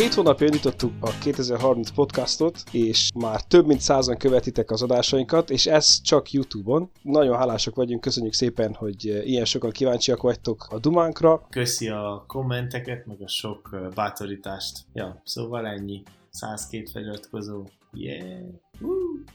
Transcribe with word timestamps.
Hét 0.00 0.14
hónapja 0.14 0.46
indítottuk 0.46 0.92
a 1.00 1.10
2030 1.22 1.90
podcastot, 1.90 2.62
és 2.72 3.10
már 3.14 3.42
több 3.42 3.66
mint 3.66 3.80
százan 3.80 4.16
követitek 4.16 4.70
az 4.70 4.82
adásainkat, 4.82 5.50
és 5.50 5.66
ez 5.66 6.00
csak 6.00 6.30
YouTube-on. 6.30 6.90
Nagyon 7.02 7.36
hálásak 7.36 7.74
vagyunk, 7.74 8.00
köszönjük 8.00 8.32
szépen, 8.32 8.74
hogy 8.74 9.04
ilyen 9.04 9.44
sokan 9.44 9.70
kíváncsiak 9.70 10.22
vagytok 10.22 10.66
a 10.70 10.78
Dumánkra. 10.78 11.46
Köszi 11.50 11.88
a 11.88 12.24
kommenteket, 12.26 13.06
meg 13.06 13.20
a 13.22 13.28
sok 13.28 13.76
bátorítást. 13.94 14.78
Ja, 14.92 15.20
szóval 15.24 15.66
ennyi. 15.66 16.02
102 16.30 16.90
feliratkozó. 16.90 17.64
Yeah! 17.92 18.40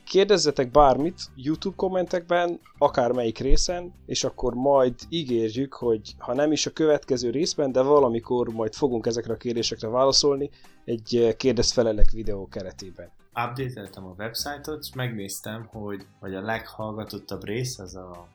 Kérdezzetek 0.06 0.72
bármit 0.72 1.22
YouTube 1.36 1.76
kommentekben, 1.76 2.60
akármelyik 2.78 3.38
részen, 3.38 3.94
és 4.06 4.24
akkor 4.24 4.54
majd 4.54 4.94
ígérjük, 5.10 5.74
hogy 5.74 6.16
ha 6.18 6.34
nem 6.34 6.52
is 6.52 6.66
a 6.66 6.72
következő 6.72 7.30
részben, 7.30 7.72
de 7.72 7.82
valamikor 7.82 8.48
majd 8.48 8.74
fogunk 8.74 9.06
ezekre 9.06 9.34
a 9.34 9.38
kérdésekre 9.38 9.88
válaszolni 9.88 10.50
egy 10.86 11.36
kérdezfelelek 11.38 12.10
videó 12.12 12.48
keretében. 12.48 13.12
Updateltem 13.30 14.06
a 14.06 14.16
websájtot, 14.18 14.80
és 14.82 14.94
megnéztem, 14.94 15.68
hogy, 15.72 16.06
hogy 16.20 16.36
a 16.36 16.42
leghallgatottabb 16.42 17.44
rész, 17.44 17.80
az 17.80 17.96
a, 17.96 18.28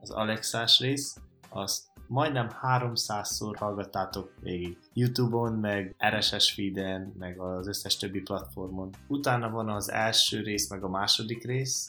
az 0.00 0.10
Alexás 0.10 0.78
rész, 0.78 1.16
azt 1.48 1.89
majdnem 2.10 2.48
300-szor 2.62 3.54
hallgattátok 3.58 4.32
végig. 4.40 4.76
Youtube-on, 4.92 5.52
meg 5.52 5.94
RSS 6.08 6.52
feeden, 6.52 7.14
meg 7.18 7.40
az 7.40 7.66
összes 7.66 7.96
többi 7.96 8.20
platformon. 8.20 8.90
Utána 9.06 9.50
van 9.50 9.68
az 9.68 9.90
első 9.90 10.40
rész, 10.40 10.70
meg 10.70 10.84
a 10.84 10.88
második 10.88 11.44
rész, 11.44 11.88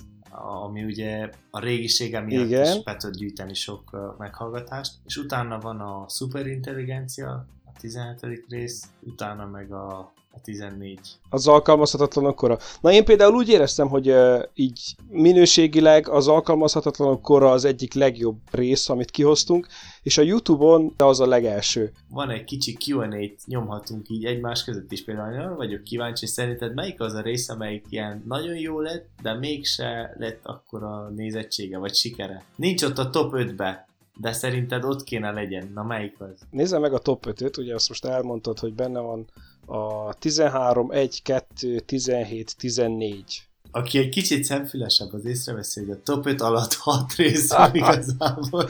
ami 0.64 0.84
ugye 0.84 1.30
a 1.50 1.60
régisége 1.60 2.20
miatt 2.20 2.46
Igen. 2.46 2.78
is 2.78 2.84
be 2.84 2.96
tud 2.96 3.16
gyűjteni 3.16 3.54
sok 3.54 4.16
meghallgatást, 4.18 4.94
és 5.06 5.18
utána 5.18 5.60
van 5.60 5.80
a 5.80 6.06
szuperintelligencia, 6.08 7.46
17. 7.82 8.46
rész, 8.50 8.84
utána 9.00 9.46
meg 9.46 9.72
a 9.72 10.14
a 10.34 10.42
14. 10.42 11.00
Az 11.30 11.48
alkalmazhatatlanok 11.48 12.36
kora. 12.36 12.58
Na 12.82 12.92
én 12.92 13.06
például 13.06 13.34
úgy 13.34 13.50
éreztem, 13.50 13.88
hogy 13.88 14.10
uh, 14.10 14.44
így 14.54 14.96
minőségileg 15.10 16.10
az 16.10 16.28
alkalmazhatatlanok 16.28 17.22
kora 17.22 17.52
az 17.52 17.66
egyik 17.66 17.94
legjobb 17.94 18.38
rész, 18.52 18.90
amit 18.90 19.12
kihoztunk, 19.12 19.68
és 20.04 20.18
a 20.18 20.22
Youtube-on 20.22 20.94
az 20.98 21.20
a 21.20 21.28
legelső. 21.28 21.92
Van 22.10 22.30
egy 22.30 22.44
kicsi 22.44 22.78
Q&A-t 22.86 23.46
nyomhatunk 23.46 24.10
így 24.10 24.26
egymás 24.26 24.64
között 24.64 24.92
is 24.92 25.04
például, 25.04 25.36
nagyon 25.36 25.56
vagyok 25.56 25.84
kíváncsi, 25.84 26.26
szerinted 26.26 26.74
melyik 26.74 27.00
az 27.00 27.14
a 27.14 27.22
rész, 27.22 27.50
amelyik 27.50 27.86
ilyen 27.90 28.24
nagyon 28.28 28.56
jó 28.56 28.80
lett, 28.80 29.10
de 29.22 29.34
mégse 29.34 30.16
lett 30.18 30.40
akkor 30.44 30.84
a 30.84 31.12
nézettsége 31.16 31.78
vagy 31.78 31.96
sikere? 31.96 32.44
Nincs 32.56 32.84
ott 32.84 32.98
a 32.98 33.10
top 33.10 33.34
5-be, 33.36 33.90
de 34.16 34.34
szerinted 34.34 34.84
ott 34.84 35.04
kéne 35.04 35.32
legyen. 35.32 35.72
Na 35.74 35.84
melyik 35.84 36.20
az? 36.20 36.42
Nézze 36.50 36.80
meg 36.80 36.94
a 36.94 37.00
top 37.00 37.26
5-öt, 37.28 37.58
ugye 37.58 37.76
azt 37.76 37.90
most 37.90 38.06
elmondtad, 38.06 38.60
hogy 38.60 38.74
benne 38.74 39.00
van 39.00 39.26
a 39.66 40.14
13, 40.14 40.92
1, 40.92 41.22
2, 41.22 41.80
17, 41.80 42.56
14. 42.58 43.44
Aki 43.72 43.98
egy 43.98 44.10
kicsit 44.10 44.44
szemfülesebb, 44.44 45.14
az 45.14 45.26
észreveszi, 45.26 45.80
hogy 45.80 45.90
a 45.90 46.02
top 46.04 46.26
5 46.26 46.42
alatt 46.42 46.74
6 46.74 47.16
rész 47.16 47.54
van 47.54 47.76
igazából. 47.82 48.70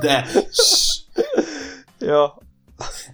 De... 0.00 0.26
ja. 1.98 2.38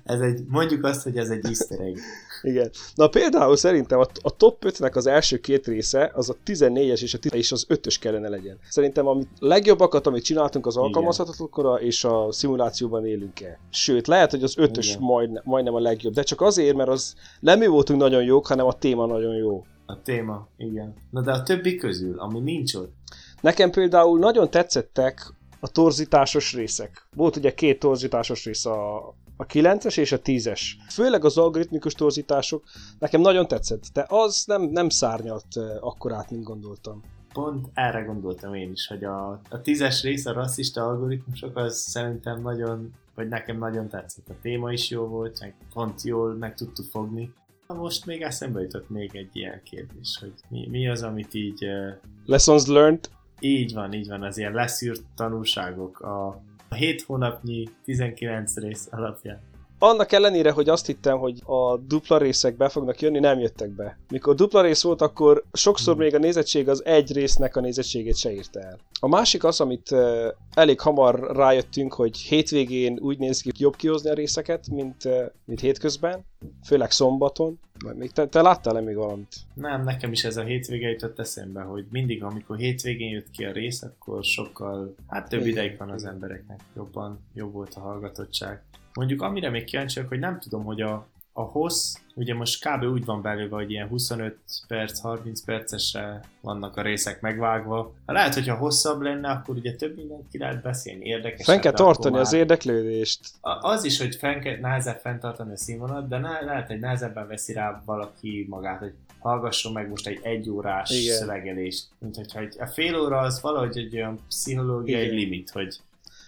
Ez 0.05 0.21
egy, 0.21 0.41
mondjuk 0.49 0.85
azt, 0.85 1.03
hogy 1.03 1.17
ez 1.17 1.29
egy 1.29 1.45
easter 1.45 1.81
egg. 1.81 1.97
Igen. 2.43 2.71
Na 2.95 3.09
például 3.09 3.57
szerintem 3.57 3.99
a, 3.99 4.07
a 4.23 4.37
top 4.37 4.65
5-nek 4.67 4.95
az 4.95 5.07
első 5.07 5.39
két 5.39 5.67
része, 5.67 6.11
az 6.15 6.31
a 6.31 6.37
14-es 6.47 7.03
és, 7.03 7.15
a 7.15 7.19
10 7.19 7.33
és 7.35 7.53
az 7.53 7.67
5-ös 7.69 7.97
kellene 8.01 8.29
legyen. 8.29 8.59
Szerintem 8.69 9.07
a 9.07 9.19
legjobbakat, 9.39 10.07
amit 10.07 10.25
csináltunk 10.25 10.67
az 10.67 10.77
alkalmazhatatlankora 10.77 11.81
és 11.81 12.05
a 12.05 12.33
szimulációban 12.33 13.07
élünk 13.07 13.41
el. 13.41 13.59
Sőt, 13.71 14.07
lehet, 14.07 14.31
hogy 14.31 14.43
az 14.43 14.55
5-ös 14.59 14.99
majd, 14.99 15.41
majdnem 15.45 15.75
a 15.75 15.81
legjobb, 15.81 16.15
de 16.15 16.23
csak 16.23 16.41
azért, 16.41 16.77
mert 16.77 16.89
az 16.89 17.15
nem 17.41 17.59
mi 17.59 17.67
voltunk 17.67 18.01
nagyon 18.01 18.23
jók, 18.23 18.47
hanem 18.47 18.67
a 18.67 18.73
téma 18.73 19.07
nagyon 19.07 19.35
jó. 19.35 19.65
A 19.87 20.03
téma, 20.03 20.49
igen. 20.57 20.95
Na 21.11 21.21
de 21.21 21.33
a 21.33 21.43
többi 21.43 21.77
közül, 21.77 22.19
ami 22.19 22.41
nincs 22.41 22.75
ott. 22.75 22.95
Nekem 23.41 23.71
például 23.71 24.19
nagyon 24.19 24.51
tetszettek 24.51 25.35
a 25.61 25.69
torzításos 25.69 26.55
részek. 26.55 27.07
Volt 27.15 27.37
ugye 27.37 27.55
két 27.55 27.79
torzításos 27.79 28.45
rész 28.45 28.67
a, 28.67 29.15
a 29.37 29.47
9-es 29.47 29.99
és 29.99 30.13
a 30.13 30.21
10-es. 30.21 30.61
Főleg 30.91 31.25
az 31.25 31.39
algoritmikus 31.39 31.93
torzítások 31.93 32.65
nekem 32.99 33.21
nagyon 33.21 33.49
tetszett, 33.49 33.85
de 33.93 34.05
az 34.09 34.45
nem, 34.47 34.63
nem 34.63 34.89
szárnyalt 34.89 35.57
akkorát, 35.81 36.31
mint 36.31 36.45
gondoltam. 36.45 37.03
Pont 37.33 37.69
erre 37.75 38.03
gondoltam 38.03 38.55
én 38.55 38.71
is, 38.71 38.87
hogy 38.87 39.05
a, 39.05 39.31
a 39.31 39.61
10-es 39.63 39.99
rész, 40.03 40.27
a 40.27 40.33
rasszista 40.33 40.85
algoritmusok, 40.85 41.57
az 41.57 41.77
szerintem 41.79 42.43
nagyon, 42.43 42.95
vagy 43.15 43.29
nekem 43.29 43.59
nagyon 43.59 43.89
tetszett. 43.89 44.29
A 44.29 44.35
téma 44.43 44.73
is 44.73 44.91
jó 44.91 45.07
volt, 45.07 45.41
meg 45.41 45.55
pont 45.73 46.03
jól 46.03 46.35
meg 46.35 46.55
tudtuk 46.55 46.85
fogni. 46.85 47.33
Most 47.67 48.07
még 48.07 48.23
eszembe 48.23 48.61
jutott 48.61 48.89
még 48.89 49.17
egy 49.17 49.31
ilyen 49.33 49.61
kérdés, 49.65 50.19
hogy 50.21 50.33
mi, 50.49 50.69
mi 50.71 50.89
az, 50.89 51.03
amit 51.03 51.35
így... 51.35 51.65
Uh... 51.65 51.95
Lessons 52.25 52.67
learned? 52.67 53.09
Így 53.41 53.75
van, 53.75 53.93
így 53.93 54.09
van, 54.09 54.23
az 54.23 54.39
ilyen 54.39 54.53
leszűrt 54.53 55.03
tanulságok 55.15 56.01
a 56.01 56.43
a 56.69 56.75
7 56.75 57.03
hónapnyi 57.03 57.69
19 57.85 58.57
rész 58.57 58.89
alapján. 58.91 59.41
Annak 59.79 60.13
ellenére, 60.13 60.51
hogy 60.51 60.69
azt 60.69 60.87
hittem, 60.87 61.19
hogy 61.19 61.43
a 61.45 61.77
dupla 61.77 62.19
részek 62.19 62.57
be 62.57 62.69
fognak 62.69 63.01
jönni, 63.01 63.19
nem 63.19 63.39
jöttek 63.39 63.71
be. 63.71 63.99
Mikor 64.09 64.35
dupla 64.35 64.61
rész 64.61 64.83
volt, 64.83 65.01
akkor 65.01 65.45
sokszor 65.53 65.95
hmm. 65.95 66.03
még 66.03 66.15
a 66.15 66.19
nézettség 66.19 66.69
az 66.69 66.85
egy 66.85 67.13
résznek 67.13 67.57
a 67.57 67.61
nézettségét 67.61 68.17
se 68.17 68.33
írta 68.33 68.61
el. 68.61 68.79
A 69.01 69.09
másik 69.09 69.45
az, 69.45 69.61
amit 69.61 69.91
uh, 69.91 70.27
elég 70.55 70.81
hamar 70.81 71.37
rájöttünk, 71.37 71.95
hogy 71.95 72.17
hétvégén 72.17 72.99
úgy 73.01 73.19
néz 73.19 73.41
ki, 73.41 73.51
jobb 73.59 73.77
kihozni 73.77 74.11
a 74.11 74.15
részeket, 74.15 74.69
mint, 74.71 75.05
uh, 75.05 75.25
mint 75.45 75.61
hétközben, 75.61 76.25
főleg 76.65 76.91
szombaton. 76.91 77.59
Még 77.95 78.11
te, 78.11 78.27
te 78.27 78.43
láttál-e 78.43 78.81
még 78.81 78.95
valamit? 78.95 79.35
Nem, 79.55 79.85
nekem 79.85 80.13
is 80.13 80.25
ez 80.25 80.37
a 80.37 80.43
hétvége 80.43 80.89
jutott 80.89 81.19
eszembe, 81.19 81.61
hogy 81.61 81.87
mindig, 81.91 82.23
amikor 82.23 82.57
hétvégén 82.57 83.11
jött 83.11 83.31
ki 83.31 83.45
a 83.45 83.53
rész, 83.53 83.83
akkor 83.83 84.25
sokkal, 84.25 84.95
hát 85.07 85.29
több 85.29 85.47
ideig 85.47 85.77
van 85.79 85.91
az 85.91 86.05
embereknek, 86.05 86.61
jobban, 86.77 87.21
jobb 87.35 87.53
volt 87.53 87.75
a 87.75 87.81
hallgatottság. 87.81 88.63
Mondjuk 88.95 89.23
amire 89.23 89.51
még 89.51 89.65
kíváncsiak, 89.65 90.09
hogy 90.09 90.19
nem 90.19 90.39
tudom, 90.39 90.65
hogy 90.65 90.81
a, 90.81 91.07
a 91.39 91.43
hossz, 91.43 91.95
ugye 92.15 92.35
most 92.35 92.69
kb. 92.69 92.85
úgy 92.85 93.05
van 93.05 93.23
belőle, 93.23 93.57
hogy 93.57 93.71
ilyen 93.71 93.89
25 93.89 94.37
perc, 94.69 95.01
30 95.01 95.45
percesre 95.45 96.21
vannak 96.41 96.77
a 96.77 96.83
részek 96.83 97.21
megvágva. 97.21 97.95
Ha 98.07 98.13
lehet, 98.13 98.35
hogyha 98.35 98.57
hosszabb 98.57 99.01
lenne, 99.01 99.29
akkor 99.29 99.57
ugye 99.57 99.75
több 99.75 99.97
mindent 99.97 100.29
ki 100.31 100.39
lehet 100.39 100.63
beszélni, 100.63 101.05
érdekes. 101.05 101.47
Fenn 101.47 101.61
kell 101.61 101.73
tartani 101.73 102.15
már... 102.15 102.23
az 102.23 102.33
érdeklődést. 102.33 103.21
Az 103.41 103.85
is, 103.85 103.99
hogy 104.01 104.15
fenn 104.15 104.41
kell, 104.41 104.59
nehezebb 104.59 104.99
fenntartani 104.99 105.53
a 105.53 105.57
színvonalat, 105.57 106.09
de 106.09 106.19
ne, 106.19 106.41
lehet, 106.45 106.67
hogy 106.67 106.79
nehezebben 106.79 107.29
veszi 107.29 107.53
rá 107.53 107.83
valaki 107.85 108.47
magát, 108.49 108.79
hogy 108.79 108.93
hallgasson 109.19 109.73
meg 109.73 109.89
most 109.89 110.07
egy 110.07 110.21
egyórás 110.23 110.89
szövegelést. 110.89 111.87
Mint 111.99 112.17
hogyha 112.17 112.41
egy, 112.41 112.57
a 112.59 112.67
fél 112.67 113.01
óra 113.01 113.19
az 113.19 113.41
valahogy 113.41 113.79
egy 113.79 113.97
olyan 113.97 114.19
pszichológiai 114.29 115.05
Igen. 115.05 115.15
limit, 115.15 115.51
hogy 115.51 115.77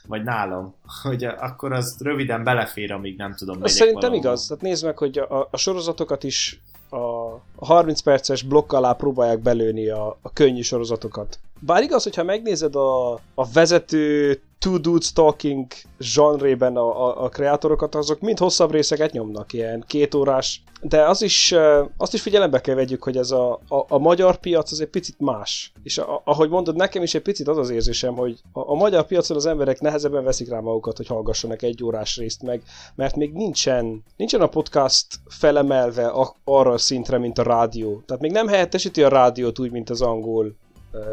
vagy 0.08 0.22
nálam, 0.22 0.74
hogy 1.02 1.24
akkor 1.24 1.72
az 1.72 1.96
röviden 2.00 2.44
belefér, 2.44 2.92
amíg 2.92 3.16
nem 3.16 3.34
tudom. 3.34 3.62
Az 3.62 3.72
szerintem 3.72 4.10
valahol. 4.10 4.24
igaz. 4.24 4.46
Tehát 4.46 4.62
nézd 4.62 4.84
meg, 4.84 4.98
hogy 4.98 5.18
a, 5.18 5.48
a 5.50 5.56
sorozatokat 5.56 6.24
is 6.24 6.60
a 6.90 7.36
30 7.56 8.00
perces 8.00 8.42
blokk 8.42 8.72
alá 8.72 8.92
próbálják 8.92 9.38
belőni 9.38 9.88
a, 9.88 10.18
a 10.22 10.32
könnyű 10.32 10.60
sorozatokat. 10.60 11.38
Bár 11.60 11.82
igaz, 11.82 12.02
hogyha 12.02 12.22
megnézed 12.22 12.76
a, 12.76 13.12
a 13.12 13.50
vezető 13.52 14.40
Two 14.58 14.78
Dudes 14.78 15.12
Talking 15.12 15.66
zsanrében 15.98 16.76
a, 16.76 17.06
a, 17.06 17.24
a 17.24 17.28
kreátorokat, 17.28 17.94
azok 17.94 18.20
mind 18.20 18.38
hosszabb 18.38 18.70
részeket 18.70 19.12
nyomnak, 19.12 19.52
ilyen 19.52 19.84
két 19.86 20.14
órás. 20.14 20.62
De 20.82 21.08
az 21.08 21.22
is, 21.22 21.54
azt 21.96 22.14
is 22.14 22.22
figyelembe 22.22 22.60
kell 22.60 22.74
vegyük, 22.74 23.02
hogy 23.02 23.16
ez 23.16 23.30
a, 23.30 23.52
a, 23.52 23.84
a 23.88 23.98
magyar 23.98 24.36
piac 24.36 24.72
az 24.72 24.80
egy 24.80 24.88
picit 24.88 25.20
más. 25.20 25.72
És 25.82 25.98
a, 25.98 26.22
ahogy 26.24 26.48
mondod, 26.48 26.76
nekem 26.76 27.02
is 27.02 27.14
egy 27.14 27.22
picit 27.22 27.48
az 27.48 27.58
az 27.58 27.70
érzésem, 27.70 28.14
hogy 28.14 28.40
a, 28.52 28.70
a 28.70 28.74
magyar 28.74 29.06
piacon 29.06 29.36
az 29.36 29.46
emberek 29.46 29.80
nehezebben 29.80 30.24
veszik 30.24 30.48
rá 30.48 30.60
magukat, 30.60 30.96
hogy 30.96 31.06
hallgassanak 31.06 31.62
egy 31.62 31.84
órás 31.84 32.16
részt 32.16 32.42
meg, 32.42 32.62
mert 32.94 33.16
még 33.16 33.32
nincsen, 33.32 34.04
nincsen 34.16 34.40
a 34.40 34.48
podcast 34.48 35.06
felemelve 35.28 36.06
a, 36.06 36.34
arra 36.44 36.72
a 36.72 36.78
szintre, 36.78 37.18
mint 37.18 37.38
a 37.38 37.42
rádió. 37.42 38.02
Tehát 38.06 38.22
még 38.22 38.32
nem 38.32 38.48
helyettesíti 38.48 39.02
a 39.02 39.08
rádiót 39.08 39.58
úgy, 39.58 39.70
mint 39.70 39.90
az 39.90 40.02
angol 40.02 40.56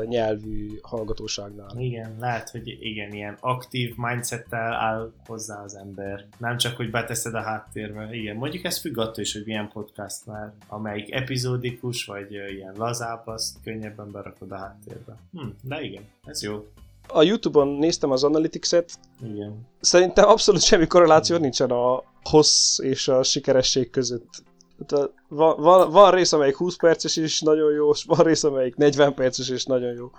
nyelvű 0.06 0.80
hallgatóságnál. 0.82 1.70
Igen, 1.78 2.16
lehet, 2.20 2.50
hogy 2.50 2.78
igen, 2.80 3.14
ilyen 3.14 3.38
aktív 3.40 3.94
mindsettel 3.96 4.74
áll 4.74 5.12
hozzá 5.26 5.64
az 5.64 5.76
ember. 5.76 6.26
Nem 6.38 6.58
csak, 6.58 6.76
hogy 6.76 6.90
beteszed 6.92 7.34
a 7.34 7.42
háttérbe. 7.42 8.10
Igen, 8.12 8.36
mondjuk 8.36 8.64
ez 8.64 8.80
függ 8.80 8.98
attól 8.98 9.24
is, 9.24 9.34
hogy 9.34 9.46
milyen 9.46 9.70
podcast 9.74 10.26
már, 10.26 10.54
amelyik 10.68 11.14
epizódikus, 11.14 12.06
vagy 12.06 12.32
ilyen 12.32 12.74
lazább, 12.78 13.28
azt 13.28 13.58
könnyebben 13.64 14.12
berakod 14.12 14.52
a 14.52 14.58
háttérbe. 14.58 15.18
Hm, 15.32 15.48
de 15.62 15.82
igen, 15.82 16.04
ez 16.26 16.44
jó. 16.44 16.68
A 17.08 17.24
Youtube-on 17.24 17.68
néztem 17.68 18.12
az 18.12 18.24
Analytics-et. 18.24 18.92
Igen. 19.24 19.68
Szerintem 19.80 20.28
abszolút 20.28 20.62
semmi 20.62 20.88
korreláció 20.88 21.38
nincsen 21.38 21.72
a 21.72 22.04
hossz 22.24 22.80
és 22.80 23.08
a 23.08 23.24
sikeresség 23.24 23.90
között. 23.90 24.44
Tehát 24.86 25.12
van, 25.28 25.56
van, 25.62 25.92
van 25.92 26.12
rész, 26.12 26.34
amelyik 26.34 26.56
20 26.56 26.76
perces 26.76 27.18
és 27.18 27.42
nagyon 27.42 27.74
jó, 27.74 27.92
és 27.92 28.04
van 28.04 28.26
rész, 28.26 28.44
amelyik 28.44 28.76
40 28.76 29.14
perces 29.14 29.50
és 29.50 29.66
nagyon 29.66 29.94
jó. 29.94 30.12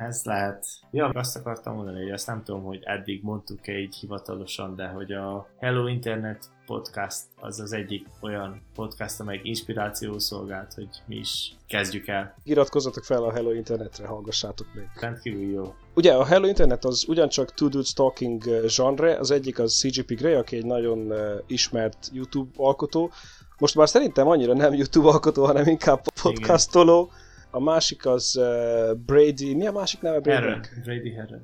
Ez 0.00 0.24
lehet. 0.24 0.66
Ja, 0.90 1.08
azt 1.08 1.36
akartam 1.36 1.74
mondani, 1.74 2.02
hogy 2.02 2.10
azt 2.10 2.26
nem 2.26 2.42
tudom, 2.42 2.62
hogy 2.62 2.80
eddig 2.82 3.22
mondtuk-e 3.22 3.78
így 3.78 3.94
hivatalosan, 3.94 4.76
de 4.76 4.86
hogy 4.86 5.12
a 5.12 5.48
Hello 5.58 5.86
Internet 5.86 6.44
podcast 6.66 7.24
az 7.40 7.60
az 7.60 7.72
egyik 7.72 8.06
olyan 8.20 8.62
podcast, 8.74 9.20
amely 9.20 9.40
inspiráció 9.42 10.18
szolgált, 10.18 10.74
hogy 10.74 10.88
mi 11.06 11.16
is 11.16 11.56
kezdjük 11.66 12.06
el. 12.08 12.34
Iratkozzatok 12.42 13.04
fel 13.04 13.24
a 13.24 13.32
Hello 13.32 13.50
Internetre, 13.50 14.06
hallgassátok 14.06 14.66
meg. 14.74 14.90
Rendkívül 15.00 15.50
jó. 15.52 15.74
Ugye 15.94 16.12
a 16.12 16.24
Hello 16.24 16.46
Internet 16.46 16.84
az 16.84 17.04
ugyancsak 17.08 17.54
Two 17.54 17.68
Dudes 17.68 17.92
Talking 17.92 18.42
genre, 18.76 19.18
az 19.18 19.30
egyik 19.30 19.58
az 19.58 19.78
CGP 19.78 20.12
Grey, 20.12 20.34
aki 20.34 20.56
egy 20.56 20.66
nagyon 20.66 21.12
ismert 21.46 22.10
YouTube 22.12 22.50
alkotó. 22.56 23.10
Most 23.60 23.74
már 23.74 23.88
szerintem 23.88 24.28
annyira 24.28 24.54
nem 24.54 24.74
YouTube 24.74 25.08
alkotó, 25.08 25.44
hanem 25.44 25.66
inkább 25.66 26.02
podcastoló. 26.22 27.00
Igen 27.00 27.28
a 27.50 27.60
másik 27.60 28.06
az 28.06 28.36
uh, 28.36 28.96
Brady, 29.06 29.54
mi 29.54 29.66
a 29.66 29.72
másik 29.72 30.00
neve 30.00 30.20
Brady? 30.20 30.40
Herron. 30.40 30.60
Brady 30.82 31.10
Herron. 31.10 31.42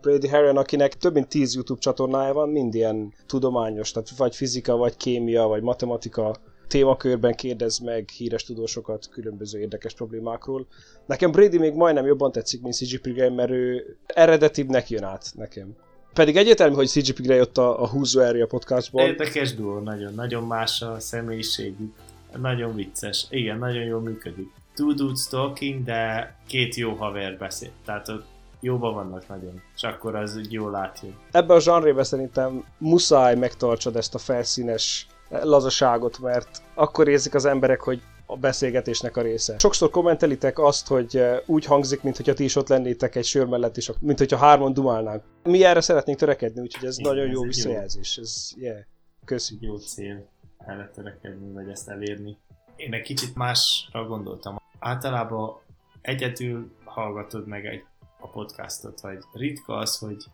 Brady 0.00 0.28
Herron, 0.28 0.56
akinek 0.56 0.94
több 0.94 1.14
mint 1.14 1.28
10 1.28 1.54
YouTube 1.54 1.80
csatornája 1.80 2.32
van, 2.32 2.48
mind 2.48 2.74
ilyen 2.74 3.12
tudományos, 3.26 3.90
tehát 3.90 4.16
vagy 4.16 4.36
fizika, 4.36 4.76
vagy 4.76 4.96
kémia, 4.96 5.46
vagy 5.46 5.62
matematika 5.62 6.36
témakörben 6.68 7.34
kérdez 7.34 7.78
meg 7.78 8.08
híres 8.08 8.44
tudósokat 8.44 9.08
különböző 9.08 9.60
érdekes 9.60 9.94
problémákról. 9.94 10.66
Nekem 11.06 11.30
Brady 11.30 11.58
még 11.58 11.74
majdnem 11.74 12.06
jobban 12.06 12.32
tetszik, 12.32 12.62
mint 12.62 12.74
CGP 12.74 13.02
Grey, 13.02 13.30
mert 13.30 13.50
ő 13.50 13.96
eredetibbnek 14.06 14.90
jön 14.90 15.04
át 15.04 15.32
nekem. 15.34 15.76
Pedig 16.16 16.36
egyértelmű, 16.36 16.74
hogy 16.74 16.88
CGP 16.88 17.20
Grey 17.20 17.40
ott 17.40 17.58
a, 17.58 17.82
a 17.82 17.88
húzó 17.88 18.20
a 18.20 18.46
podcastban. 18.48 19.06
Érdekes 19.06 19.54
duo, 19.54 19.80
nagyon, 19.80 20.14
nagyon 20.14 20.46
más 20.46 20.82
a 20.82 21.00
személyiségük. 21.00 21.94
Nagyon 22.40 22.74
vicces. 22.74 23.26
Igen, 23.30 23.58
nagyon 23.58 23.82
jól 23.82 24.00
működik 24.00 24.48
two 24.76 24.92
dudes 24.92 25.26
talking, 25.28 25.84
de 25.84 26.34
két 26.46 26.74
jó 26.74 26.92
haver 26.92 27.36
beszél. 27.38 27.70
Tehát 27.84 28.08
ott 28.08 28.24
jóban 28.60 28.94
vannak 28.94 29.28
nagyon, 29.28 29.62
és 29.74 29.82
akkor 29.82 30.14
az 30.14 30.36
úgy 30.36 30.52
jól 30.52 30.70
látjuk. 30.70 31.12
Ebbe 31.30 31.54
a 31.54 31.60
zsanrébe 31.60 32.02
szerintem 32.02 32.64
muszáj 32.78 33.36
megtartsad 33.36 33.96
ezt 33.96 34.14
a 34.14 34.18
felszínes 34.18 35.06
lazaságot, 35.28 36.18
mert 36.18 36.62
akkor 36.74 37.08
érzik 37.08 37.34
az 37.34 37.44
emberek, 37.44 37.80
hogy 37.80 38.00
a 38.26 38.36
beszélgetésnek 38.36 39.16
a 39.16 39.22
része. 39.22 39.58
Sokszor 39.58 39.90
kommentelitek 39.90 40.58
azt, 40.58 40.86
hogy 40.86 41.16
eh, 41.16 41.38
úgy 41.46 41.64
hangzik, 41.64 42.02
mintha 42.02 42.32
ti 42.32 42.44
is 42.44 42.56
ott 42.56 42.68
lennétek 42.68 43.14
egy 43.14 43.24
sör 43.24 43.46
mellett, 43.46 43.76
és 43.76 43.92
mint 44.00 44.18
hogyha 44.18 44.36
hárman 44.36 44.72
dumálnánk. 44.72 45.22
Mi 45.42 45.64
erre 45.64 45.80
szeretnénk 45.80 46.18
törekedni, 46.18 46.60
úgyhogy 46.60 46.88
ez 46.88 46.98
Igen, 46.98 47.10
nagyon 47.12 47.28
ez 47.28 47.32
jó 47.32 47.42
visszajelzés. 47.42 48.16
Jó. 48.16 48.22
Ez, 48.22 48.52
yeah, 48.56 48.78
köszi. 49.24 49.58
Jó 49.60 49.76
cél 49.76 50.28
erre 50.58 50.90
törekedni, 50.94 51.52
vagy 51.52 51.68
ezt 51.68 51.88
elérni. 51.88 52.36
Én 52.76 52.94
egy 52.94 53.02
kicsit 53.02 53.34
másra 53.34 54.06
gondoltam 54.06 54.56
általában 54.78 55.60
egyedül 56.00 56.70
hallgatod 56.84 57.46
meg 57.46 57.66
egy, 57.66 57.84
a 58.20 58.28
podcastot, 58.28 59.00
vagy 59.00 59.18
ritka 59.32 59.76
az, 59.76 59.98
hogy 59.98 60.24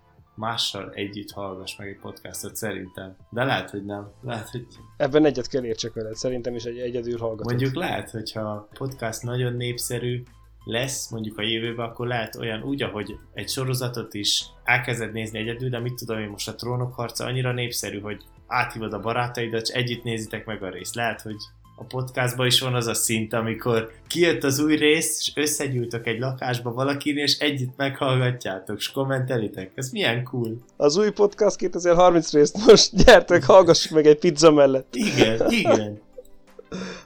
mással 0.43 0.91
együtt 0.95 1.31
hallgass 1.31 1.77
meg 1.77 1.89
egy 1.89 1.99
podcastot, 1.99 2.57
szerintem. 2.57 3.17
De 3.31 3.45
lehet, 3.45 3.71
hogy 3.71 3.85
nem. 3.85 4.11
Lehet, 4.23 4.49
hogy... 4.49 4.67
Ebben 4.97 5.25
egyet 5.25 5.49
kell 5.49 5.65
értsek 5.65 5.93
veled, 5.93 6.15
szerintem 6.15 6.55
is 6.55 6.65
egy 6.65 6.79
egyedül 6.79 7.19
hallgatod. 7.19 7.47
Mondjuk 7.47 7.75
lehet, 7.75 8.11
hogyha 8.11 8.41
a 8.41 8.69
podcast 8.79 9.23
nagyon 9.23 9.53
népszerű 9.53 10.23
lesz, 10.65 11.11
mondjuk 11.11 11.39
a 11.39 11.43
jövőben, 11.43 11.89
akkor 11.89 12.07
lehet 12.07 12.37
olyan 12.37 12.63
úgy, 12.63 12.83
ahogy 12.83 13.17
egy 13.33 13.49
sorozatot 13.49 14.15
is 14.15 14.45
elkezded 14.65 15.13
nézni 15.13 15.39
egyedül, 15.39 15.69
de 15.69 15.79
mit 15.79 15.95
tudom 15.95 16.19
én 16.19 16.29
most 16.29 16.49
a 16.49 16.55
trónok 16.55 16.95
harca 16.95 17.25
annyira 17.25 17.53
népszerű, 17.53 18.01
hogy 18.01 18.23
áthívod 18.47 18.93
a 18.93 19.01
barátaidat, 19.01 19.63
és 19.63 19.69
együtt 19.69 20.03
nézitek 20.03 20.47
meg 20.47 20.63
a 20.63 20.71
részt. 20.71 20.95
Lehet, 20.95 21.21
hogy 21.21 21.37
a 21.83 21.85
podcastban 21.85 22.47
is 22.47 22.61
van 22.61 22.75
az 22.75 22.87
a 22.87 22.95
szint, 22.95 23.33
amikor 23.33 23.91
kijött 24.07 24.45
az 24.45 24.59
új 24.59 24.77
rész, 24.77 25.19
és 25.19 25.33
összegyűltök 25.35 26.07
egy 26.07 26.19
lakásba 26.19 26.73
valakinél, 26.73 27.23
és 27.23 27.39
együtt 27.39 27.77
meghallgatjátok, 27.77 28.79
és 28.79 28.91
kommentelitek. 28.91 29.73
Ez 29.75 29.91
milyen 29.91 30.25
cool. 30.25 30.57
Az 30.77 30.97
új 30.97 31.11
podcast 31.11 31.57
2030 31.57 32.33
részt 32.33 32.67
most 32.67 33.05
gyertek, 33.05 33.45
hallgassuk 33.45 33.93
meg 33.93 34.07
egy 34.07 34.19
pizza 34.19 34.51
mellett. 34.51 34.95
Igen, 34.95 35.51
igen. 35.51 36.01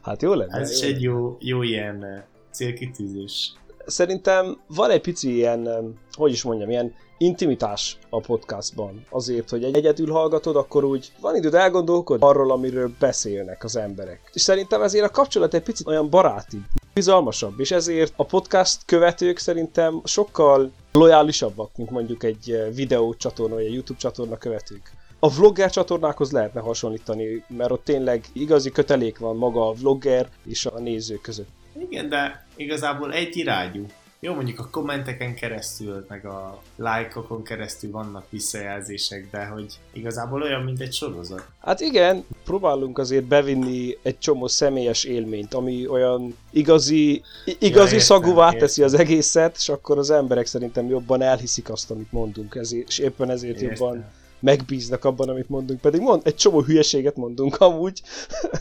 Hát 0.03 0.23
jó 0.23 0.35
lenne. 0.35 0.59
Ez 0.59 0.69
jó 0.69 0.75
is 0.75 0.83
lenne. 0.83 0.95
egy 0.95 1.03
jó, 1.03 1.37
jó 1.41 1.63
ilyen 1.63 2.05
eh, 2.05 2.23
célkitűzés. 2.51 3.53
Szerintem 3.87 4.59
van 4.67 4.91
egy 4.91 5.01
pici 5.01 5.35
ilyen, 5.35 5.69
eh, 5.69 5.79
hogy 6.13 6.33
is 6.33 6.43
mondjam, 6.43 6.71
ilyen 6.71 6.95
intimitás 7.19 7.99
a 8.11 8.21
podcastban. 8.21 9.05
Azért, 9.11 9.51
hogy 9.51 9.65
egy 9.65 9.77
egyedül 9.77 10.11
hallgatod, 10.11 10.57
akkor 10.57 10.85
úgy 10.85 11.13
van 11.21 11.37
időd 11.37 11.55
elgondolkodni 11.55 12.27
arról, 12.27 12.51
amiről 12.51 12.91
beszélnek 12.99 13.65
az 13.65 13.77
emberek. 13.77 14.31
És 14.33 14.41
szerintem 14.41 14.83
ezért 14.83 15.05
a 15.05 15.11
kapcsolat 15.11 15.55
egy 15.55 15.63
picit 15.63 15.87
olyan 15.87 16.11
baráti, 16.11 16.61
bizalmasabb, 16.95 17.61
és 17.61 17.71
ezért 17.71 18.13
a 18.17 18.25
podcast 18.25 18.85
követők 18.85 19.39
szerintem 19.39 20.01
sokkal 20.05 20.73
lojálisabbak, 20.93 21.77
mint 21.77 21.91
mondjuk 21.91 22.23
egy 22.23 22.73
videó 22.75 23.15
csatorna, 23.15 23.55
vagy 23.55 23.65
egy 23.65 23.75
YouTube 23.75 23.99
csatorna 23.99 24.37
követők. 24.37 24.93
A 25.19 25.31
vlogger 25.31 25.71
csatornákhoz 25.71 26.31
lehetne 26.31 26.61
hasonlítani, 26.61 27.45
mert 27.49 27.71
ott 27.71 27.85
tényleg 27.85 28.25
igazi 28.33 28.71
kötelék 28.71 29.19
van 29.19 29.37
maga 29.37 29.69
a 29.69 29.73
vlogger 29.73 30.29
és 30.45 30.67
a 30.67 30.79
néző 30.79 31.17
között. 31.17 31.49
Igen, 31.79 32.09
de 32.09 32.47
igazából 32.57 33.13
egy 33.13 33.37
irányú. 33.37 33.87
Jó, 34.21 34.35
mondjuk 34.35 34.59
a 34.59 34.69
kommenteken 34.71 35.35
keresztül, 35.35 36.05
meg 36.09 36.27
a 36.27 36.63
lájkokon 36.77 37.43
keresztül 37.43 37.91
vannak 37.91 38.27
visszajelzések, 38.31 39.29
de 39.31 39.47
hogy 39.47 39.79
igazából 39.93 40.43
olyan, 40.43 40.63
mint 40.63 40.81
egy 40.81 40.93
sorozat. 40.93 41.49
Hát 41.61 41.81
igen, 41.81 42.25
próbálunk 42.45 42.99
azért 42.99 43.25
bevinni 43.25 43.99
egy 44.03 44.19
csomó 44.19 44.47
személyes 44.47 45.05
élményt, 45.05 45.55
ami 45.55 45.87
olyan 45.87 46.37
igazi, 46.51 47.23
igazi 47.59 47.95
ja, 47.95 48.01
szagúvá 48.01 48.53
teszi 48.53 48.83
az 48.83 48.95
egészet, 48.95 49.57
és 49.57 49.69
akkor 49.69 49.99
az 49.99 50.11
emberek 50.11 50.47
szerintem 50.47 50.87
jobban 50.89 51.23
elhiszik 51.23 51.71
azt, 51.71 51.91
amit 51.91 52.13
mondunk, 52.13 52.55
ezért, 52.55 52.89
és 52.89 52.99
éppen 52.99 53.31
ezért 53.31 53.61
értem. 53.61 53.69
jobban 53.71 54.05
megbíznak 54.41 55.05
abban, 55.05 55.29
amit 55.29 55.49
mondunk. 55.49 55.81
Pedig 55.81 56.01
mond, 56.01 56.23
egy 56.25 56.37
csomó 56.37 56.63
hülyeséget 56.63 57.17
mondunk 57.17 57.57
amúgy, 57.57 58.03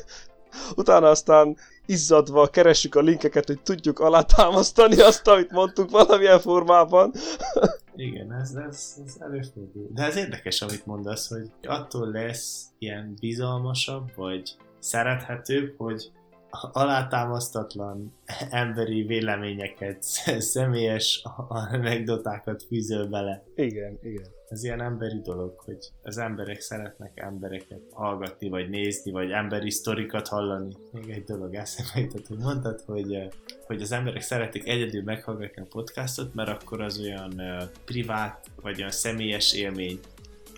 utána 0.76 1.10
aztán 1.10 1.58
izzadva 1.86 2.48
keressük 2.48 2.96
a 2.96 3.02
linkeket, 3.02 3.48
hogy 3.48 3.62
tudjuk 3.62 4.00
alátámasztani 4.00 5.02
azt, 5.02 5.28
amit 5.28 5.52
mondtuk 5.52 5.90
valamilyen 5.90 6.40
formában. 6.40 7.12
Igen, 7.96 8.34
ez, 8.34 8.52
ez, 8.70 8.96
ez 9.06 9.16
előfordul. 9.20 9.88
De 9.94 10.04
ez 10.04 10.16
érdekes, 10.16 10.62
amit 10.62 10.86
mondasz, 10.86 11.30
hogy 11.30 11.52
attól 11.68 12.12
lesz 12.12 12.66
ilyen 12.80 13.16
bizalmasabb, 13.20 14.12
vagy 14.16 14.56
szerethetőbb, 14.80 15.74
hogy 15.78 16.12
alátámasztatlan 16.72 18.14
emberi 18.50 19.04
véleményeket, 19.04 20.04
személyes 20.54 21.24
anekdotákat 21.48 22.64
fűzöl 22.64 23.08
bele. 23.08 23.44
Igen, 23.56 24.00
igen. 24.02 24.34
Ez 24.50 24.64
ilyen 24.64 24.82
emberi 24.82 25.22
dolog, 25.24 25.54
hogy 25.58 25.92
az 26.04 26.18
emberek 26.18 26.60
szeretnek 26.60 27.12
embereket 27.16 27.82
hallgatni, 27.92 28.50
vagy 28.50 28.70
nézni, 28.70 29.12
vagy 29.12 29.32
emberi 29.32 29.70
sztorikat 29.70 30.28
hallani. 30.28 30.76
Még 30.92 31.10
egy 31.10 31.24
dolog 31.24 31.56
eszembe 31.56 32.00
jutott, 32.00 32.28
hogy 32.28 32.38
mondtad, 32.38 32.82
hogy, 32.86 33.28
hogy 33.66 33.82
az 33.82 33.92
emberek 33.92 34.22
szeretik 34.22 34.68
egyedül 34.68 35.04
meghallgatni 35.04 35.62
a 35.62 35.68
podcastot, 35.70 36.34
mert 36.34 36.50
akkor 36.50 36.82
az 36.82 37.00
olyan 37.00 37.34
uh, 37.38 37.64
privát, 37.86 38.50
vagy 38.62 38.78
olyan 38.78 38.92
személyes 38.92 39.54
élmény. 39.54 40.00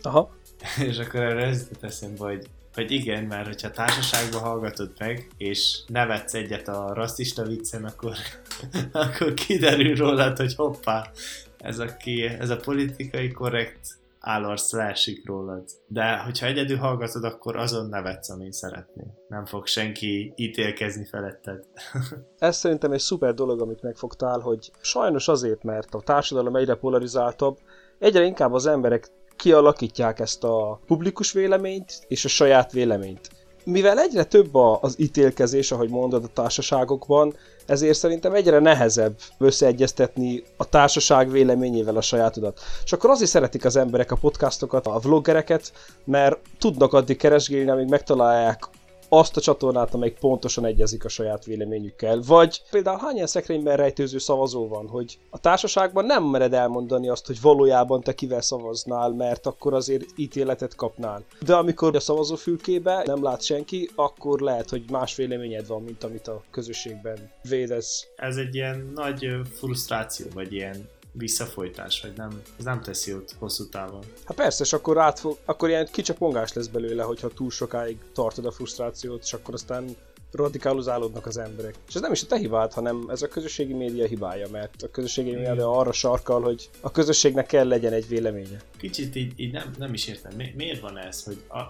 Aha. 0.02 0.36
És 0.88 0.98
akkor 0.98 1.20
erre 1.20 1.46
ez 1.46 1.70
eszembe, 1.82 2.24
hogy 2.24 2.48
hogy 2.78 2.92
igen, 2.92 3.24
mert 3.24 3.48
hogyha 3.48 3.72
társaságban 3.72 4.42
hallgatod 4.42 4.92
meg, 5.00 5.28
és 5.38 5.80
nevetsz 5.88 6.34
egyet 6.34 6.68
a 6.68 6.94
rasszista 6.94 7.44
viccen, 7.44 7.84
akkor, 7.86 8.14
akkor 8.92 9.34
kiderül 9.34 9.96
rólad, 9.96 10.38
hogy 10.38 10.56
hoppá, 10.56 11.12
ez 11.58 11.80
a, 11.80 11.96
ki, 11.96 12.24
ez 12.24 12.50
a 12.50 12.58
politikai 12.58 13.32
korrekt 13.32 13.88
állarc 14.20 14.72
leesik 14.72 15.28
rólad. 15.28 15.64
De 15.88 16.18
hogyha 16.18 16.46
egyedül 16.46 16.78
hallgatod, 16.78 17.24
akkor 17.24 17.56
azon 17.56 17.90
nevetsz, 17.90 18.30
amin 18.30 18.52
szeretnél. 18.52 19.26
Nem 19.28 19.46
fog 19.46 19.68
senki 19.68 20.34
ítélkezni 20.36 21.06
feletted. 21.06 21.64
ez 22.38 22.58
szerintem 22.58 22.92
egy 22.92 23.00
szuper 23.00 23.34
dolog, 23.34 23.62
amit 23.62 23.82
megfogtál, 23.82 24.40
hogy 24.40 24.72
sajnos 24.82 25.28
azért, 25.28 25.64
mert 25.64 25.94
a 25.94 26.02
társadalom 26.02 26.56
egyre 26.56 26.76
polarizáltabb, 26.76 27.58
egyre 28.00 28.24
inkább 28.24 28.54
az 28.54 28.66
emberek 28.66 29.08
kialakítják 29.38 30.20
ezt 30.20 30.44
a 30.44 30.80
publikus 30.88 31.32
véleményt 31.32 31.94
és 32.08 32.26
a 32.26 32.28
saját 32.28 32.72
véleményt. 32.72 33.30
Mivel 33.64 34.00
egyre 34.00 34.24
több 34.24 34.56
az 34.56 34.96
ítélkezés, 34.98 35.72
ahogy 35.72 35.90
mondod 35.90 36.24
a 36.24 36.34
társaságokban, 36.34 37.36
ezért 37.66 37.98
szerintem 37.98 38.34
egyre 38.34 38.60
nehezebb 38.60 39.16
összeegyeztetni 39.38 40.44
a 40.58 40.70
társaság 40.70 41.32
véleményével 41.32 41.98
a 41.98 42.02
sajátodat. 42.02 42.60
És 42.84 42.94
akkor 42.94 43.10
azért 43.10 43.30
szeretik 43.30 43.66
az 43.66 43.76
emberek 43.76 44.12
a 44.12 44.16
podcastokat, 44.16 44.88
a 44.88 45.00
vloggereket, 45.00 45.72
mert 46.04 46.40
tudnak 46.60 46.94
addig 46.94 47.18
keresgélni, 47.18 47.70
amíg 47.70 47.90
megtalálják 47.90 48.70
azt 49.10 49.38
a 49.38 49.42
csatornát, 49.42 49.94
amelyik 49.94 50.18
pontosan 50.20 50.66
egyezik 50.66 51.06
a 51.06 51.10
saját 51.10 51.46
véleményükkel. 51.46 52.22
Vagy 52.26 52.62
például 52.72 53.00
hány 53.00 53.16
ilyen 53.16 53.28
szekrényben 53.28 53.78
rejtőző 53.78 54.18
szavazó 54.18 54.68
van, 54.68 54.88
hogy 54.88 55.18
a 55.30 55.40
társaságban 55.40 56.06
nem 56.06 56.24
mered 56.24 56.54
elmondani 56.54 57.10
azt, 57.10 57.28
hogy 57.28 57.42
valójában 57.42 58.02
te 58.02 58.14
kivel 58.14 58.42
szavaznál, 58.42 59.10
mert 59.10 59.46
akkor 59.46 59.74
azért 59.74 60.06
ítéletet 60.16 60.76
kapnál. 60.76 61.24
De 61.46 61.56
amikor 61.56 61.96
a 61.96 62.00
szavazófülkébe 62.00 63.04
nem 63.06 63.24
lát 63.24 63.42
senki, 63.42 63.90
akkor 63.96 64.40
lehet, 64.40 64.70
hogy 64.70 64.84
más 64.92 65.16
véleményed 65.16 65.68
van, 65.68 65.82
mint 65.82 66.04
amit 66.04 66.28
a 66.28 66.44
közösségben 66.52 67.32
védesz. 67.50 68.08
Ez 68.16 68.36
egy 68.36 68.56
ilyen 68.56 68.92
nagy 68.96 69.26
frusztráció, 69.54 70.26
vagy 70.34 70.54
ilyen 70.54 70.90
visszafolytás, 71.18 72.02
vagy 72.02 72.14
nem, 72.16 72.42
ez 72.58 72.64
nem 72.64 72.82
teszi 72.82 73.12
jót 73.12 73.36
hosszú 73.40 73.70
távon. 73.70 74.04
Hát 74.26 74.38
persze, 74.38 74.64
és 74.64 74.74
akkor, 74.74 74.98
átfog, 74.98 75.38
akkor 75.46 75.70
ilyen 75.70 75.88
kicsapongás 75.92 76.54
lesz 76.54 76.68
belőle, 76.68 77.04
hogyha 77.04 77.28
túl 77.28 77.50
sokáig 77.50 77.98
tartod 78.14 78.46
a 78.46 78.52
frusztrációt, 78.52 79.24
és 79.24 79.34
akkor 79.34 79.54
aztán 79.54 79.96
radikalizálódnak 80.32 81.26
az 81.26 81.38
emberek. 81.38 81.76
És 81.88 81.96
ez 81.96 82.02
nem 82.02 82.12
is 82.12 82.24
a 82.24 82.26
te 82.26 82.38
hibád, 82.38 82.74
hanem 82.74 83.06
ez 83.10 83.22
a 83.22 83.28
közösségi 83.28 83.74
média 83.74 84.06
hibája, 84.06 84.48
mert 84.52 84.84
a 84.84 84.92
közösségi 84.92 85.32
média 85.32 85.72
arra 85.72 85.92
sarkal, 85.92 86.42
hogy 86.42 86.70
a 86.82 86.92
közösségnek 86.92 87.46
kell 87.46 87.68
legyen 87.68 87.94
egy 87.94 88.08
véleménye. 88.08 88.62
Kicsit 88.78 89.16
így, 89.16 89.34
így 89.36 89.52
nem, 89.52 89.72
nem 89.78 89.94
is 89.94 90.08
értem, 90.08 90.34
Mi, 90.36 90.54
miért 90.56 90.82
van 90.82 90.98
ez, 90.98 91.24
hogy 91.24 91.38
a, 91.48 91.62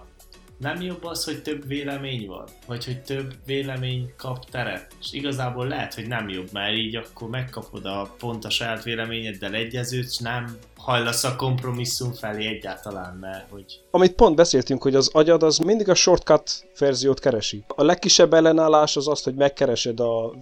nem 0.58 0.82
jobb 0.82 1.04
az, 1.04 1.24
hogy 1.24 1.42
több 1.42 1.66
vélemény 1.66 2.26
van? 2.26 2.44
Vagy 2.66 2.84
hogy 2.84 3.02
több 3.02 3.34
vélemény 3.46 4.12
kap 4.16 4.50
teret? 4.50 4.86
És 5.00 5.12
igazából 5.12 5.66
lehet, 5.66 5.94
hogy 5.94 6.06
nem 6.06 6.28
jobb, 6.28 6.48
mert 6.52 6.76
így 6.76 6.96
akkor 6.96 7.28
megkapod 7.28 7.84
a 7.84 8.14
pont 8.18 8.44
a 8.44 8.50
saját 8.50 8.82
véleményeddel 8.82 9.54
egyezőt, 9.54 10.04
és 10.04 10.18
nem 10.18 10.58
hajlasz 10.76 11.24
a 11.24 11.36
kompromisszum 11.36 12.12
felé 12.12 12.46
egyáltalán, 12.46 13.16
mert 13.16 13.50
hogy... 13.50 13.80
Amit 13.90 14.14
pont 14.14 14.36
beszéltünk, 14.36 14.82
hogy 14.82 14.94
az 14.94 15.10
agyad 15.12 15.42
az 15.42 15.58
mindig 15.58 15.88
a 15.88 15.94
shortcut 15.94 16.66
verziót 16.78 17.20
keresi. 17.20 17.64
A 17.66 17.84
legkisebb 17.84 18.32
ellenállás 18.32 18.96
az 18.96 19.08
az, 19.08 19.22
hogy 19.22 19.34
megkeresed 19.34 20.00
a 20.00 20.34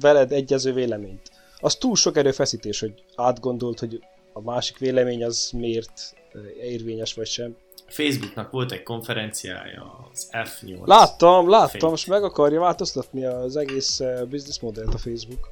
veled 0.00 0.32
egyező 0.32 0.72
véleményt. 0.72 1.30
Az 1.60 1.76
túl 1.76 1.96
sok 1.96 2.16
erőfeszítés, 2.16 2.80
hogy 2.80 3.04
átgondolt, 3.16 3.78
hogy 3.78 4.02
a 4.32 4.40
másik 4.40 4.78
vélemény 4.78 5.24
az 5.24 5.50
miért 5.52 6.14
érvényes 6.62 7.14
vagy 7.14 7.26
sem. 7.26 7.56
Facebooknak 7.90 8.50
volt 8.50 8.72
egy 8.72 8.82
konferenciája, 8.82 10.08
az 10.12 10.28
F8. 10.32 10.86
Láttam, 10.86 11.48
láttam, 11.48 11.92
és 11.92 12.04
meg 12.04 12.22
akarja 12.22 12.60
változtatni 12.60 13.24
az 13.24 13.56
egész 13.56 14.00
business 14.28 14.60
modellt 14.60 14.94
a 14.94 14.98
Facebook. 14.98 15.50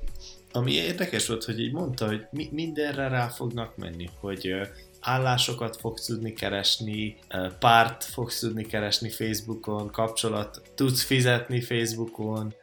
Ami 0.53 0.73
érdekes 0.73 1.27
volt, 1.27 1.45
hogy 1.45 1.61
így 1.61 1.73
mondta, 1.73 2.07
hogy 2.07 2.27
mi, 2.31 2.49
mindenre 2.53 3.09
rá 3.09 3.29
fognak 3.29 3.77
menni, 3.77 4.11
hogy 4.21 4.55
állásokat 5.01 5.77
fogsz 5.77 6.07
tudni 6.07 6.33
keresni, 6.33 7.17
párt 7.59 8.05
fogsz 8.05 8.39
tudni 8.39 8.67
keresni 8.67 9.11
Facebookon, 9.11 9.91
kapcsolat 9.91 10.63
tudsz 10.75 11.03
fizetni 11.03 11.61
Facebookon, 11.61 12.55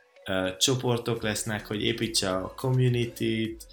csoportok 0.57 1.21
lesznek, 1.21 1.67
hogy 1.67 1.83
építse 1.83 2.29
a 2.29 2.53
community-t, 2.55 3.67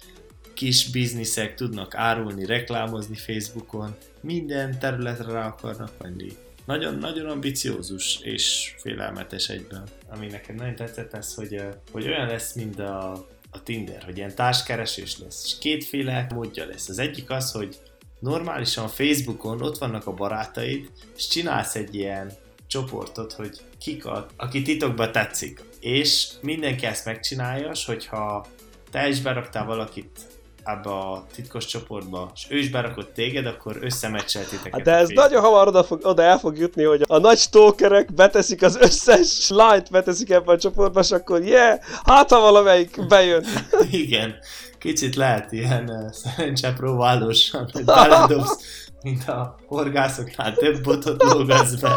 kis 0.53 0.89
bizniszek 0.89 1.55
tudnak 1.55 1.95
árulni, 1.95 2.45
reklámozni 2.45 3.15
Facebookon, 3.15 3.95
minden 4.21 4.79
területre 4.79 5.31
rá 5.31 5.47
akarnak 5.47 5.91
menni. 6.01 6.31
Nagyon, 6.65 6.95
nagyon 6.95 7.29
ambiciózus 7.29 8.19
és 8.21 8.75
félelmetes 8.77 9.49
egyben. 9.49 9.83
Ami 10.09 10.27
nekem 10.27 10.55
nagyon 10.55 10.75
tetszett 10.75 11.13
ez, 11.13 11.33
hogy, 11.33 11.61
hogy 11.91 12.07
olyan 12.07 12.27
lesz, 12.27 12.53
mint 12.53 12.79
a, 12.79 13.11
a 13.51 13.63
Tinder, 13.63 14.03
hogy 14.03 14.17
ilyen 14.17 14.35
társkeresés 14.35 15.19
lesz, 15.19 15.43
és 15.45 15.57
kétféle 15.59 16.27
módja 16.33 16.65
lesz. 16.65 16.89
Az 16.89 16.99
egyik 16.99 17.29
az, 17.29 17.51
hogy 17.51 17.77
normálisan 18.19 18.87
Facebookon 18.87 19.61
ott 19.61 19.77
vannak 19.77 20.07
a 20.07 20.13
barátaid, 20.13 20.89
és 21.15 21.27
csinálsz 21.27 21.75
egy 21.75 21.95
ilyen 21.95 22.31
csoportot, 22.67 23.33
hogy 23.33 23.61
kik 23.79 24.05
a, 24.05 24.25
aki 24.37 24.61
titokban 24.61 25.11
tetszik. 25.11 25.61
És 25.79 26.27
mindenki 26.41 26.85
ezt 26.85 27.05
megcsinálja, 27.05 27.71
hogyha 27.85 28.47
te 28.91 29.07
is 29.07 29.21
beraktál 29.21 29.65
valakit 29.65 30.19
ebbe 30.63 30.89
a 30.89 31.25
titkos 31.33 31.65
csoportba, 31.65 32.31
és 32.35 32.45
ő 32.49 32.57
is 32.57 32.69
berakott 32.69 33.13
téged, 33.13 33.45
akkor 33.45 33.77
összemecseltitek. 33.81 34.73
Hát 34.73 34.81
de 34.81 34.91
ez 34.91 35.09
nagyon 35.09 35.41
hamar 35.41 35.67
oda, 35.67 35.83
fog, 35.83 35.99
oda 36.03 36.21
el 36.21 36.37
fog 36.37 36.57
jutni, 36.57 36.83
hogy 36.83 37.03
a 37.07 37.17
nagy 37.17 37.37
stalkerek 37.37 38.13
beteszik 38.13 38.61
az 38.61 38.75
összes 38.75 39.49
lányt, 39.49 39.91
beteszik 39.91 40.29
ebbe 40.29 40.51
a 40.51 40.57
csoportba, 40.57 40.99
és 40.99 41.11
akkor 41.11 41.41
yeah, 41.41 41.79
hát 42.03 42.29
ha 42.29 42.39
valamelyik 42.39 43.07
bejön. 43.07 43.45
Igen, 43.91 44.35
kicsit 44.79 45.15
lehet 45.15 45.51
ilyen 45.51 45.89
uh, 45.89 46.11
szerencsepróbálósan, 46.11 47.69
hogy 47.71 47.83
beledobsz, 47.83 48.57
mint 49.01 49.27
a 49.27 49.55
horgászoknál 49.67 50.53
több 50.53 50.83
botot 50.83 51.23
lógasz 51.23 51.73
be. 51.73 51.95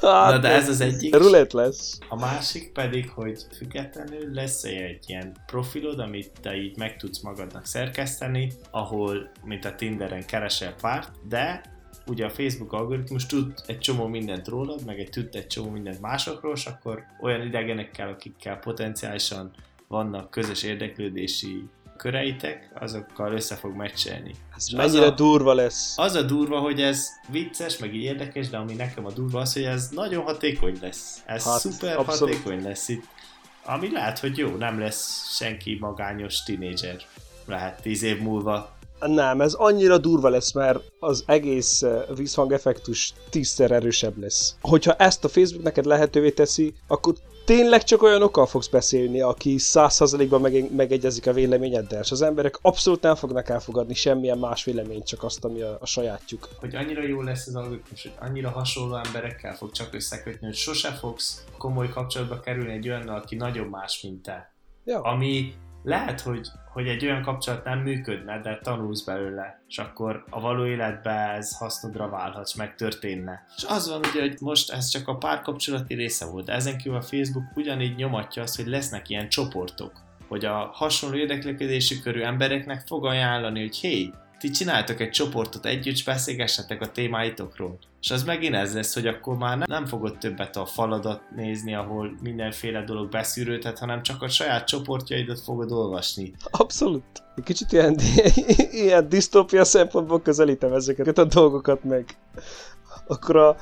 Hát, 0.00 0.30
Na 0.32 0.38
de 0.38 0.48
ez 0.48 0.68
az 0.68 0.80
egyik. 0.80 1.16
Rulett 1.16 1.52
lesz. 1.52 1.98
A 2.08 2.16
másik 2.16 2.72
pedig, 2.72 3.10
hogy 3.10 3.46
függetlenül 3.56 4.32
lesz 4.32 4.64
egy 4.64 5.04
ilyen 5.06 5.36
profilod, 5.46 5.98
amit 5.98 6.32
te 6.40 6.56
így 6.56 6.76
meg 6.76 6.96
tudsz 6.96 7.20
magadnak 7.20 7.66
szerkeszteni, 7.66 8.52
ahol, 8.70 9.30
mint 9.44 9.64
a 9.64 9.74
Tinderen 9.74 10.26
keresel 10.26 10.74
párt, 10.74 11.10
de 11.28 11.60
ugye 12.06 12.24
a 12.24 12.30
Facebook 12.30 12.72
algoritmus 12.72 13.26
tud 13.26 13.52
egy 13.66 13.78
csomó 13.78 14.06
mindent 14.06 14.48
rólad, 14.48 14.84
meg 14.84 14.98
egy 14.98 15.10
tud 15.10 15.28
egy 15.32 15.46
csomó 15.46 15.70
mindent 15.70 16.00
másokról, 16.00 16.52
és 16.54 16.66
akkor 16.66 17.02
olyan 17.20 17.46
idegenekkel, 17.46 18.08
akikkel 18.08 18.58
potenciálisan 18.58 19.50
vannak 19.88 20.30
közös 20.30 20.62
érdeklődési 20.62 21.64
köreitek, 21.96 22.70
azokkal 22.80 23.32
össze 23.32 23.54
fog 23.54 23.74
meccselni. 23.74 24.34
Ez 24.56 24.66
mennyire 24.68 25.06
a, 25.06 25.10
durva 25.10 25.54
lesz. 25.54 25.98
Az 25.98 26.14
a 26.14 26.22
durva, 26.22 26.58
hogy 26.58 26.80
ez 26.80 27.08
vicces, 27.28 27.78
meg 27.78 27.94
így 27.94 28.02
érdekes, 28.02 28.48
de 28.48 28.56
ami 28.56 28.74
nekem 28.74 29.06
a 29.06 29.12
durva 29.12 29.40
az, 29.40 29.52
hogy 29.52 29.62
ez 29.64 29.88
nagyon 29.88 30.22
hatékony 30.22 30.78
lesz. 30.80 31.22
Ez 31.26 31.44
hát, 31.44 31.60
szuper 31.60 31.96
abszolút. 31.96 32.34
hatékony 32.34 32.62
lesz 32.62 32.88
itt. 32.88 33.04
Ami 33.64 33.92
lehet, 33.92 34.18
hogy 34.18 34.38
jó, 34.38 34.48
nem 34.48 34.78
lesz 34.78 35.34
senki 35.36 35.76
magányos 35.80 36.42
tinédzser. 36.42 36.96
Lehet 37.46 37.82
tíz 37.82 38.02
év 38.02 38.20
múlva 38.20 38.76
nem, 39.00 39.40
ez 39.40 39.52
annyira 39.52 39.98
durva 39.98 40.28
lesz, 40.28 40.52
mert 40.52 40.78
az 40.98 41.24
egész 41.26 41.82
eh, 41.82 42.02
vízhangeffektus 42.16 43.14
tízszer 43.30 43.70
erősebb 43.70 44.18
lesz. 44.18 44.56
Hogyha 44.60 44.94
ezt 44.94 45.24
a 45.24 45.28
Facebook 45.28 45.64
neked 45.64 45.84
lehetővé 45.84 46.30
teszi, 46.30 46.74
akkor 46.86 47.14
tényleg 47.46 47.82
csak 47.82 48.02
olyanokkal 48.02 48.46
fogsz 48.46 48.66
beszélni, 48.68 49.20
aki 49.20 49.58
százszerzalékban 49.58 50.40
meg, 50.40 50.74
megegyezik 50.74 51.26
a 51.26 51.32
véleményeddel, 51.32 52.00
és 52.02 52.10
az 52.10 52.22
emberek 52.22 52.58
abszolút 52.62 53.02
nem 53.02 53.14
fognak 53.14 53.48
elfogadni 53.48 53.94
semmilyen 53.94 54.38
más 54.38 54.64
véleményt, 54.64 55.06
csak 55.06 55.22
azt, 55.22 55.44
ami 55.44 55.60
a, 55.60 55.76
a 55.80 55.86
sajátjuk. 55.86 56.48
Hogy 56.60 56.76
annyira 56.76 57.02
jó 57.02 57.22
lesz 57.22 57.46
az 57.46 57.54
algoritmus, 57.54 58.02
hogy 58.02 58.12
annyira 58.18 58.50
hasonló 58.50 58.96
emberekkel 59.04 59.54
fog 59.56 59.72
csak 59.72 59.94
összekötni, 59.94 60.46
hogy 60.46 60.56
sose 60.56 60.90
fogsz 60.90 61.44
komoly 61.58 61.88
kapcsolatba 61.88 62.40
kerülni 62.40 62.72
egy 62.72 62.88
olyannal, 62.88 63.16
aki 63.16 63.36
nagyon 63.36 63.66
más, 63.66 64.02
mint 64.02 64.22
te. 64.22 64.54
Ja. 64.84 65.00
Ami 65.00 65.54
lehet, 65.86 66.20
hogy, 66.20 66.48
hogy 66.72 66.88
egy 66.88 67.04
olyan 67.04 67.22
kapcsolat 67.22 67.64
nem 67.64 67.78
működne, 67.78 68.40
de 68.40 68.58
tanulsz 68.62 69.04
belőle, 69.04 69.60
és 69.68 69.78
akkor 69.78 70.24
a 70.30 70.40
való 70.40 70.66
életben 70.66 71.30
ez 71.30 71.56
hasznodra 71.56 72.08
válhatsz, 72.08 72.54
megtörténne. 72.54 73.46
És 73.56 73.64
az 73.68 73.88
van 73.88 73.98
ugye, 73.98 74.20
hogy 74.20 74.36
most 74.40 74.72
ez 74.72 74.88
csak 74.88 75.08
a 75.08 75.16
párkapcsolati 75.16 75.94
része 75.94 76.26
volt, 76.26 76.44
de 76.44 76.52
ezen 76.52 76.78
kívül 76.78 76.98
a 76.98 77.02
Facebook 77.02 77.44
ugyanígy 77.54 77.96
nyomatja 77.96 78.42
azt, 78.42 78.56
hogy 78.56 78.66
lesznek 78.66 79.08
ilyen 79.08 79.28
csoportok, 79.28 79.92
hogy 80.28 80.44
a 80.44 80.70
hasonló 80.72 81.16
érdeklődésű 81.16 81.98
körű 81.98 82.20
embereknek 82.20 82.86
fog 82.86 83.06
ajánlani, 83.06 83.60
hogy 83.60 83.76
hé, 83.76 84.12
ti 84.38 84.50
csináltok 84.50 85.00
egy 85.00 85.10
csoportot 85.10 85.66
együtt, 85.66 85.94
és 85.94 86.04
beszélgessetek 86.04 86.80
a 86.80 86.90
témáitokról. 86.90 87.78
És 88.00 88.10
az 88.10 88.24
megint 88.24 88.54
ez 88.54 88.74
lesz, 88.74 88.94
hogy 88.94 89.06
akkor 89.06 89.36
már 89.36 89.58
nem 89.58 89.86
fogod 89.86 90.18
többet 90.18 90.56
a 90.56 90.66
faladat 90.66 91.20
nézni, 91.36 91.74
ahol 91.74 92.16
mindenféle 92.22 92.84
dolog 92.84 93.10
beszűrődhet, 93.10 93.78
hanem 93.78 94.02
csak 94.02 94.22
a 94.22 94.28
saját 94.28 94.66
csoportjaidat 94.66 95.40
fogod 95.40 95.72
olvasni. 95.72 96.32
Abszolút. 96.50 97.04
Kicsit 97.44 97.72
ilyen, 97.72 97.98
ilyen 98.84 99.08
disztópia 99.08 99.64
szempontból 99.64 100.22
közelítem 100.22 100.72
ezeket 100.72 101.18
a 101.18 101.24
dolgokat 101.24 101.84
meg. 101.84 102.04
Akkor 103.06 103.36
a, 103.36 103.56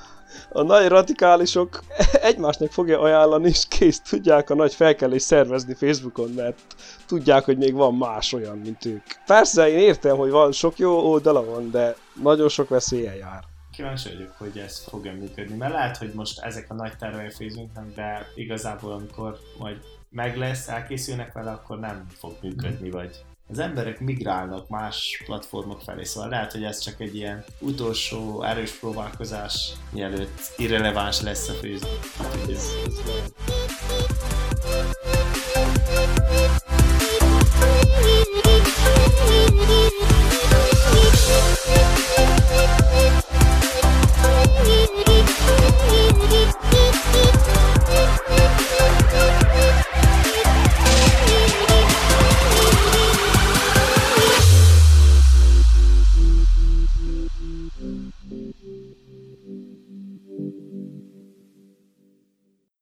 a 0.49 0.63
nagy 0.63 0.89
radikálisok 0.89 1.83
egymásnak 2.23 2.73
fogja 2.73 3.01
ajánlani, 3.01 3.49
és 3.49 3.65
kész 3.69 4.01
tudják 4.01 4.51
a 4.51 4.55
nagy 4.55 4.75
felkelés 4.75 5.23
szervezni 5.23 5.75
Facebookon, 5.75 6.31
mert 6.31 6.59
tudják, 7.07 7.45
hogy 7.45 7.59
még 7.59 7.75
van 7.75 7.95
más 7.95 8.33
olyan, 8.33 8.59
mint 8.59 8.85
ők. 8.85 9.03
Persze, 9.27 9.69
én 9.69 9.79
értem, 9.79 10.17
hogy 10.17 10.31
van 10.31 10.53
sok 10.53 10.79
jó 10.79 11.11
oldala 11.11 11.45
van, 11.45 11.71
de 11.71 11.97
nagyon 12.23 12.49
sok 12.49 12.69
veszélye 12.69 13.17
jár. 13.17 13.45
Kíváncsi 13.77 14.09
vagyok, 14.09 14.35
hogy 14.39 14.59
ez 14.59 14.85
fog-e 14.89 15.13
működni, 15.13 15.57
mert 15.57 15.73
lehet, 15.73 15.97
hogy 15.97 16.13
most 16.15 16.41
ezek 16.41 16.67
a 16.69 16.75
nagy 16.75 16.97
tervei 16.97 17.31
Facebooknak, 17.31 17.95
de 17.95 18.27
igazából 18.35 18.93
amikor 18.93 19.39
majd 19.59 19.77
meg 20.11 20.37
lesz, 20.37 20.69
elkészülnek 20.69 21.33
vele, 21.33 21.51
akkor 21.51 21.79
nem 21.79 22.07
fog 22.19 22.33
működni, 22.43 22.91
vagy 22.91 23.25
az 23.49 23.59
emberek 23.59 24.01
migrálnak 24.01 24.69
más 24.69 25.23
platformok 25.25 25.81
felé, 25.81 26.05
szóval 26.05 26.29
lehet, 26.29 26.53
hogy 26.53 26.65
ez 26.65 26.79
csak 26.79 27.01
egy 27.01 27.17
ilyen 27.17 27.45
utolsó 27.59 28.43
erős 28.43 28.71
próbálkozás, 28.71 29.73
mielőtt 29.91 30.41
irreleváns 30.57 31.21
lesz 31.21 31.49
a 31.49 31.53
Facebook. 31.53 32.03